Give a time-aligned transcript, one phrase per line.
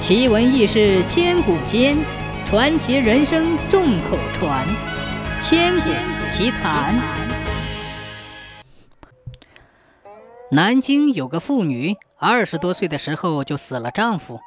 [0.00, 1.94] 奇闻异事千古间，
[2.46, 4.66] 传奇人生众口传。
[5.42, 5.90] 千古
[6.30, 6.98] 奇谈。
[10.50, 14.40] 南京有个妇女，二十多岁的时候就死了丈夫。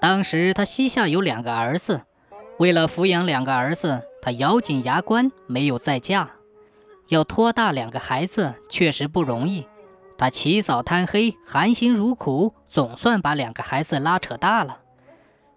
[0.00, 2.02] 当时她膝下有两个儿子，
[2.60, 6.30] 为了抚养两个儿子，她咬紧牙关没有再嫁。
[7.08, 9.66] 要拖大两个孩子确实不容易，
[10.16, 14.82] 她起早贪黑，含辛茹苦，总算把两个孩子拉扯大了。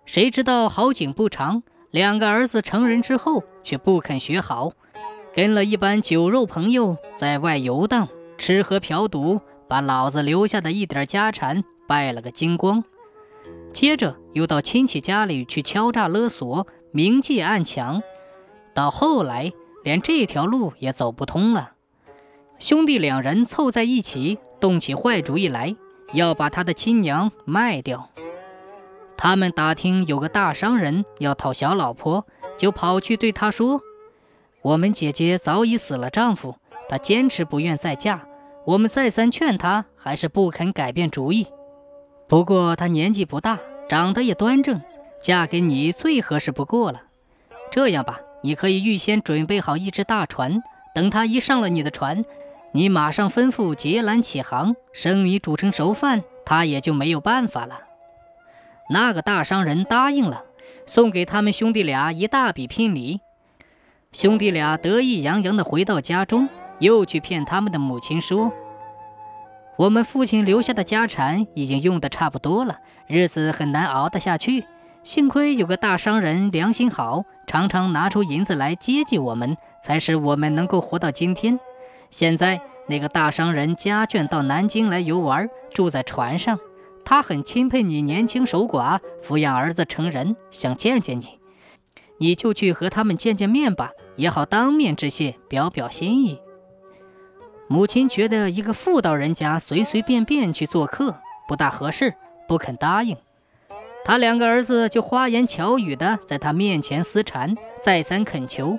[0.08, 4.72] 谁知道好景不长，两个儿子成人之后却不肯学好，
[5.36, 8.08] 跟了一班酒肉朋友在外游荡，
[8.38, 12.86] 吃喝嫖赌，把老子留下的一点家产败了个精光。
[13.74, 18.02] 接着又到亲戚家里去敲诈勒索，明借暗抢，
[18.74, 19.52] 到后来
[19.84, 21.74] 连这条路也走不通了。
[22.60, 25.76] 兄弟两人凑在一起，动起坏主意来，
[26.14, 28.10] 要把他的亲娘卖掉。
[29.18, 33.82] 他们打听有个大商人要讨小老婆，就跑去对他说
[34.62, 36.56] ：“我们姐姐早已死了丈夫，
[36.88, 38.28] 她坚持不愿再嫁。
[38.64, 41.48] 我们再三劝她，还是不肯改变主意。
[42.28, 43.58] 不过她年纪不大，
[43.90, 44.82] 长得也端正，
[45.20, 47.02] 嫁给你最合适不过了。
[47.72, 50.62] 这样吧，你可以预先准备好一只大船，
[50.94, 52.24] 等她一上了你的船，
[52.72, 57.80] 你马上吩咐结缆起航，生米煮成熟饭，她也就没有办法了。”
[58.90, 60.44] 那个大商人答应了，
[60.86, 63.20] 送给他们兄弟俩一大笔聘礼。
[64.14, 66.48] 兄弟俩得意洋洋地回到家中，
[66.80, 68.54] 又去骗他们的母亲说
[69.78, 72.78] ：“我们父亲留下的家产已经用得差不多了，
[73.08, 74.66] 日子很难熬得下去。
[75.04, 81.60] 幸亏有个大商人良心好，常常拿出银子来接济我们，才使我们能够活到今天。
[82.10, 86.58] 现在那个大商人家眷到南京来游玩，住在船上。”
[87.10, 91.40] 他很钦佩你年轻守寡，抚养儿子成人，想见见你，
[92.18, 96.42] 你就去和他们见见面吧，也好当面致谢，表表心意。
[97.70, 101.16] 母亲觉得一个妇道人家随随便便去做客
[101.48, 102.14] 不大合适，
[102.46, 103.16] 不肯答应。
[104.04, 108.78] 他两个儿子就花言巧语的在他面前私缠，再三恳求。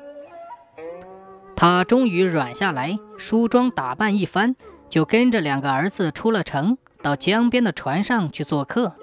[1.56, 4.54] 他终于软下来，梳妆打扮一番，
[4.90, 6.76] 就跟着两个儿子出了城。
[7.02, 8.94] 到江边的船上去做客，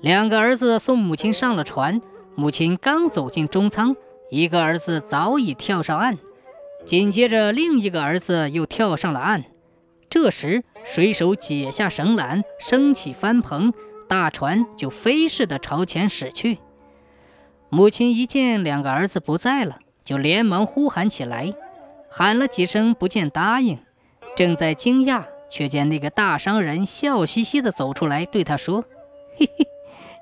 [0.00, 2.00] 两个儿子送母亲上了船。
[2.34, 3.94] 母亲刚走进中舱，
[4.30, 6.18] 一个儿子早已跳上岸，
[6.86, 9.44] 紧接着另一个儿子又跳上了岸。
[10.08, 13.72] 这时，水手解下绳缆，升起帆篷，
[14.08, 16.58] 大船就飞似的朝前驶去。
[17.68, 21.52] 母亲一见两个儿子不在了，就连忙呼喊起来，
[22.10, 23.78] 喊了几声不见答应，
[24.36, 25.24] 正在惊讶。
[25.52, 28.82] 却见那个大商人笑嘻嘻地走出来，对他说
[29.36, 29.66] ：“嘿嘿，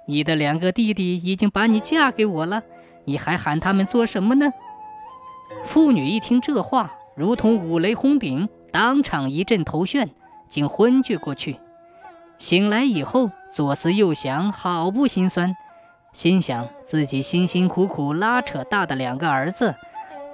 [0.05, 2.65] 你的两个弟弟已经把你嫁给我了，
[3.05, 4.51] 你还喊他们做什么呢？”
[5.65, 10.09] 妇女一听这话，如同五雷轰顶，当场一阵头眩，
[10.49, 11.61] 竟昏厥过去。
[12.39, 15.55] 醒来以后，左思右想，好不心酸，
[16.13, 19.77] 心想自己辛辛苦苦拉扯大的两个儿子，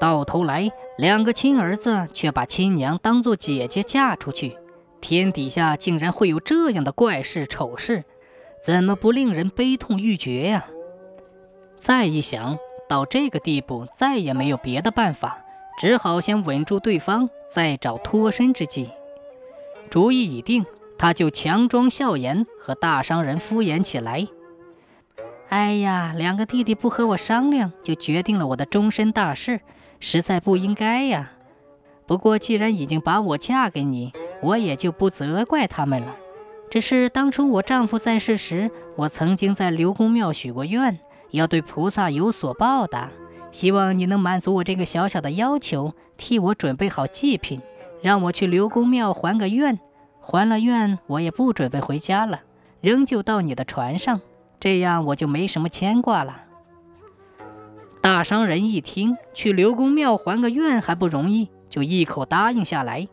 [0.01, 4.57] 到头来两个亲儿子却把亲娘当做姐姐嫁出去。
[5.01, 8.05] 天底下竟然会有这样的怪事丑事，
[8.65, 10.67] 怎么不令人悲痛欲绝呀？
[11.79, 12.59] 再一想
[12.89, 15.45] 到这个地步，再也没有别的办法，
[15.79, 18.91] 只好先稳住对方，再找脱身之计。
[19.91, 20.67] 主意已定，
[20.99, 24.27] 他就强装笑颜和大商人敷衍起来。
[25.49, 29.61] 哎呀，两个弟弟不和我商量，就决定了我的终身大事，
[30.01, 31.31] 实在不应该呀。
[32.07, 34.13] 不过既然已经把我嫁给你，
[34.43, 36.17] 我也就不责怪他们了，
[36.71, 40.99] 只是当初我丈夫在世时，我曾经在刘公庙许过愿，
[41.31, 43.11] 要对菩萨有所报答，
[43.53, 47.61] 希望你能满足我这个小小的要求，替我准备好祭品，
[48.03, 49.79] 让我去刘公庙还个愿。
[50.21, 52.41] 还了愿，我也不准备回家了，
[52.81, 54.21] 仍旧到你的船上，
[54.59, 56.43] 这样我就没什么牵挂了。
[58.01, 63.07] 大商人一听，去刘公庙还个愿还不容易，就一口答应下来。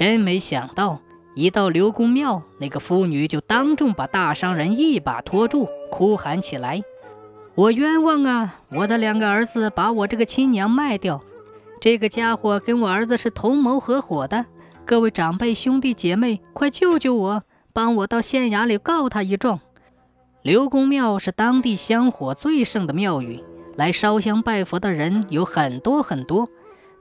[0.00, 0.98] 真没想到，
[1.34, 6.82] 一到刘公庙，那个妇女就当众把大商人一把拖住，哭喊起来
[7.54, 8.60] ：“我冤枉啊！
[8.70, 11.20] 我的两个儿子把我这个亲娘卖掉，
[11.82, 14.46] 这个家伙跟我儿子是同谋合伙的。
[14.86, 17.42] 各位长辈、兄弟姐妹，快救救我，
[17.74, 19.60] 帮我到县衙里告他一状。”
[20.40, 23.44] 刘公庙是当地香火最盛的庙宇，
[23.76, 26.48] 来烧香拜佛的人有很多很多。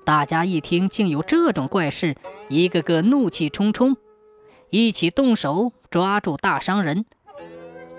[0.09, 2.15] 大家一听竟有这种怪事，
[2.47, 3.95] 一个个怒气冲冲，
[4.71, 7.06] 一起动手抓住大商人。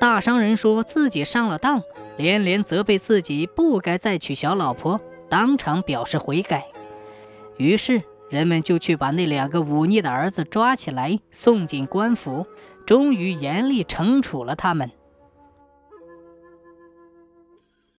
[0.00, 1.82] 大商人说自己上了当，
[2.16, 6.66] 连连责备自己不该再娶小老婆，当场表示悔改。
[7.58, 12.44] 于是人们就去把那两个忤逆的儿子抓起来，送进官府，
[12.84, 14.90] 终于严厉惩处了他们。